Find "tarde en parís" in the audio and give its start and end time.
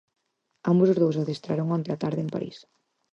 2.03-2.57